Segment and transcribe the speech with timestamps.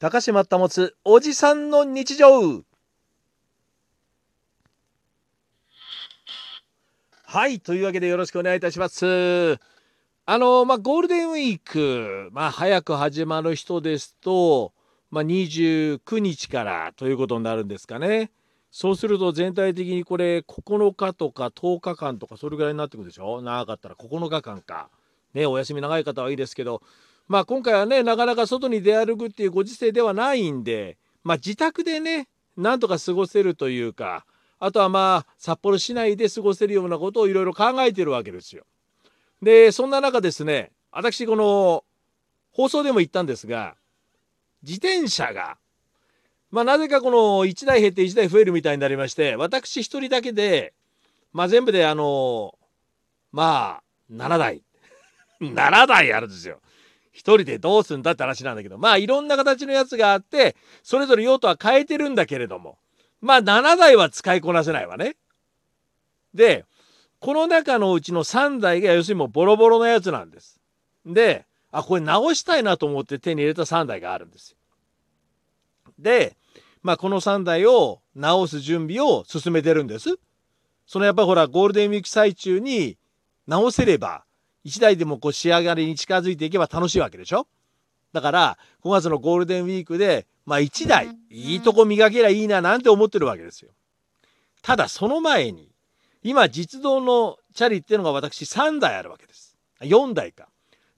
[0.00, 2.62] 高島保つおじさんの日常。
[7.26, 9.58] はいというわけでよろしくお願いいたします。
[10.24, 14.72] あのまあゴールデンウィークまあ早く始まる人ですと
[15.10, 18.30] まあ29日からということになるんですかね。
[18.70, 23.42] そうすると全体的にこれ9日とか10日間とかそれぐらいになってくるでしょ。
[23.42, 24.88] 長かったら9日間か。
[25.34, 26.80] ねお休み長い方はいいですけど
[27.30, 34.26] まあ今回はねなかなか外に出歩くっていうご時世ではないんでまあ自宅でねなんとか過ごせるというか
[34.58, 38.64] あとはまあ札幌市内で過ごせるようなことをいろいろ考えてるわけですよ。
[39.40, 41.84] でそんな中ですね私この
[42.50, 43.76] 放送でも言ったんですが
[44.64, 45.56] 自転車が
[46.50, 50.72] まあなぜかこの1台減って1台増えるみたいになりまして私1人だけで
[51.32, 52.58] まあ全部であの
[53.30, 54.64] まあ7台
[55.40, 56.60] 7台あるんですよ。
[57.12, 62.78] 一人でどうすんだって話なんだけどまあいろんな形のやつがあってそれぞれ用途は変えてるんだけれども
[63.20, 65.16] まあ7台は使いこなせないわね。
[66.32, 66.64] で
[67.18, 70.58] この中のうちの3台が要するにもうボロボロのやつなんです。
[71.04, 74.56] であこれ直したいなと思って手に入れた3台があるんですよ。
[75.98, 76.36] で
[76.82, 80.18] まあこの3台を直す準備を進めてるんです。
[80.86, 82.96] そのやっぱりほらゴールデンウィーク最中に
[83.46, 84.24] 直せれば
[84.64, 87.46] 1台でもこう仕上がりに近づいていけば楽しいわけでしょ？
[88.12, 93.70] だから5月のゴールデンウィークでまあ1台いいとこ磨けりゃいいななんて思ってるわけですよ。
[94.62, 95.70] ただその前に
[96.22, 99.56] 今実動のチャリっていうのが私3台あるわけです。
[99.80, 100.48] 4台か。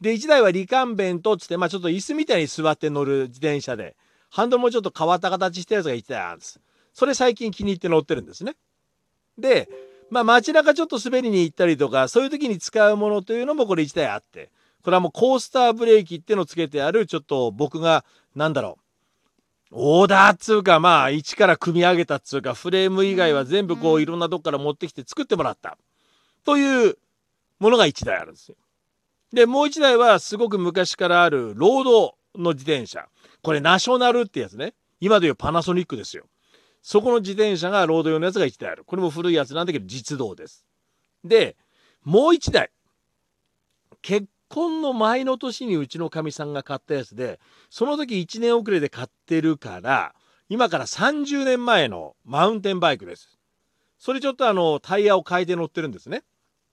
[0.00, 3.96] で1台はリカンベントっつってまあちょっと椅子みたいに座って乗る自転車で
[4.30, 6.60] ハンドルもちょっと変わった形したやつが1台あるんです。
[6.94, 8.54] それ最近気に入って乗ってるんですね。
[9.36, 9.68] で
[10.10, 14.50] まあ街中ちょっと滑りに行ったりとかそういう時に使うものというのもこれ1台あって
[14.82, 18.82] これはもうコースターブレーキってのをつけてあるちょっと僕が何だろう
[19.72, 25.78] オーダーっつうかまあ一から組み上げたっつうかフレーム以外は全部こういろんなとこから持ってきて作ってもらった
[26.44, 26.96] という
[27.60, 28.56] ものが1台あるんですよ。
[29.32, 33.06] でもう1台はすごく昔からあるロードの自転車
[33.42, 36.24] これナショナルってやつね今でいうパナソニックですよ。
[36.82, 38.84] そこの自転車がロード用のやつが1台ある。
[38.84, 40.64] これも古いやつなんだけど実動です。
[41.24, 41.56] で、
[42.04, 42.70] もう1台。
[44.02, 50.14] 結婚の前の年にうちのかみさんが買ったやつで、その時1年遅れで買ってるから、
[50.48, 53.38] 今から30年前のマウンテンバイクです。
[53.98, 56.24] それちょっとあの、タイヤを変えて乗ってるんですね。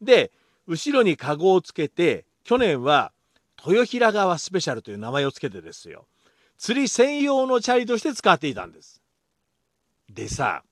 [0.00, 0.32] で、
[0.66, 3.12] 後ろにカゴをつけて、去年は
[3.66, 6.06] 豊平川スペシャルという名前をつけてですよ。
[6.56, 9.02] 釣り専用のチャリとして使っていたんです。
[10.08, 10.62] でさ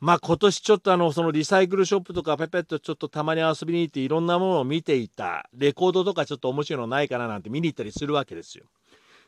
[0.00, 8.66] まあ今年ちょっとあのそのリサイクルショップとかペペットちょっとたまに遊びに行っていろんなものを見ていたレコードとかちょっと面白いのないかななんて見に行ったりするわけですよ。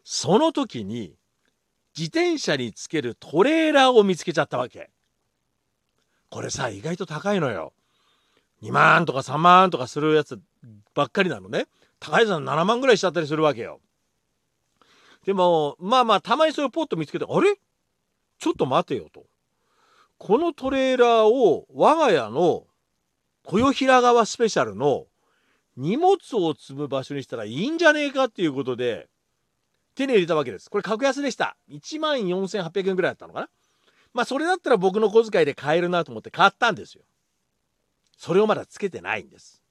[0.04, 1.16] その時に
[1.98, 4.90] 自転車につけるトレーラーを見つけちゃったわけ。
[6.30, 7.72] これさ意外と高いのよ。
[8.62, 10.38] 2万とか3万とかするやつ
[10.94, 11.66] ばっかりなのね。
[11.98, 13.80] 高いやつは7万ぐらいしちゃったりするわけよ。
[15.26, 17.56] でもまあまあたまにそれをポッと見つけてあれ？
[18.40, 19.26] ちょっと待てよと。
[20.18, 22.64] このトレーラーを我が家の
[23.50, 25.06] 豊平川スペシャルの
[25.76, 29.08] 荷物を積む場所にしたらいいんじゃねえかっていうことで
[29.94, 30.70] 手に入れたわけです。
[30.70, 31.56] これ格安でした。
[31.70, 33.48] 14,800円ぐらいだったのかな。
[34.12, 37.02] まあそれだったら僕の小遣いで買えるなと思って買ったんですよ。
[38.16, 39.62] それをまだつけてないんです。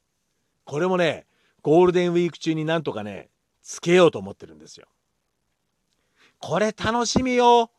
[0.64, 1.26] これもね、
[1.64, 3.30] ゴールデンウィーク中になんとかね、
[3.64, 4.88] つけようと思ってるんですよ。
[6.40, 7.72] これ楽しみよ。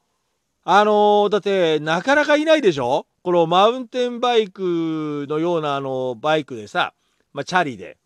[0.62, 3.06] あのー、だってなかなかいないでしょ？
[3.22, 6.94] このマウンテンバイクのようなあのバイクでさ、
[7.32, 7.98] まあ、チャリで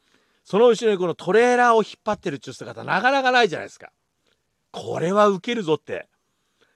[0.45, 3.91] その後ろにこのトレーラーを引っ張ってるっていう姿なかなかないじゃないですか。
[4.71, 6.09] これはウケるぞって。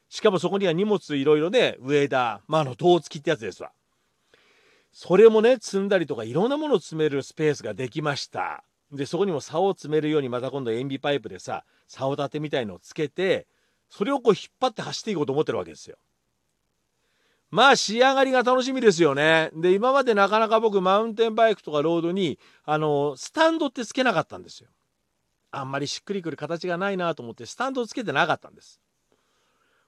[0.09, 3.73] しかもそこには荷物いろいろね上田まああの胴付きってやつですわ。
[4.93, 8.65] それもね積んだりとかいろんなものを詰めるスペースができました。
[8.91, 13.47] でそこにも竿を詰めるようにまた今度塩ビパイプでさ竿立てみたいのをつけて
[13.89, 15.97] それをこう引っ張って走っていこうと思ってるわけですよ。
[17.51, 19.51] まあ仕上がりが楽しみですよね。
[19.55, 24.69] で今までなかなか僕マウンテンバイクとかロードにあのスタンドってつけなかったんですよ。
[25.51, 28.81] あんまりしっくりくる形がないなと思ってスタンドつけてなかったんです。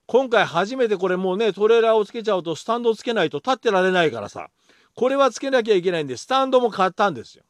[0.06, 4.48] 今回初めてこれもうねトレーラーをつけちゃうとスタンドつけないと立ってられないからさ
[4.94, 7.44] これはつけなきゃいけないんでスタンドも買ったんですよ。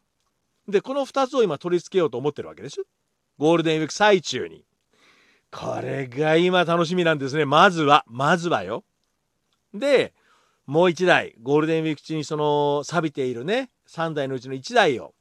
[0.68, 2.82] でこの2つを今取り付けようと思ってるわけです
[3.38, 4.64] ゴールデンウィーク最中に。
[5.50, 7.44] これが今楽しみなんですね。
[7.44, 8.84] まずは、まずはよ。
[9.74, 10.14] で、
[10.66, 15.14] もう1台、ゴールデンウィーク中にその錆びているね、3台のうちの1台を、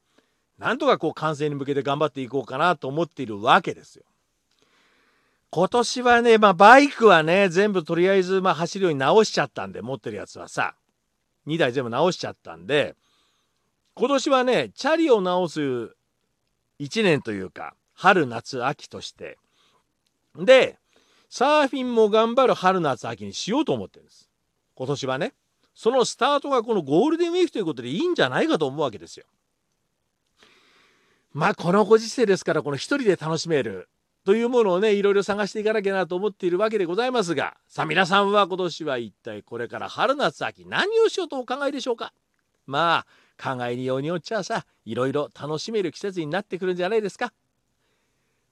[0.59, 4.03] なんとかこう完成に向けて頑張っていこうかなと思っているわけですよ。
[5.51, 10.75] 今年はね、まあ、バイクはね、全部とりあえず、まあ、走るように直しちゃったんで、持ってるやつはさ、
[11.47, 12.95] 2台全部直しちゃったんで、
[13.95, 15.59] 今年はね、チャリを直す
[16.79, 19.39] 1年というか、春、夏、秋として。
[20.45, 20.77] で、
[21.29, 24.29] サーフィンも頑張る春、夏、秋にしようと思ってるんです。
[24.75, 25.33] 今年はね。
[25.75, 29.25] そのスタートがこのゴールデンウィークということでいいんじゃないかと思うわけですよ。
[31.31, 33.87] まあこのご時世ですからこの一人で楽しめる
[34.25, 42.13] というものをねいろいろ探していかなきゃなと思っているわけでございますがさあ皆さんは今年は一体これから春夏秋何をしようとお考えでしょうか
[42.65, 47.31] まあ考えにようによっちゃさいろいろ楽しめる季節になってくるんじゃないですか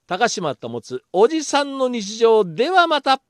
[0.07, 3.21] 高島と持つおじさんの日常ではまた。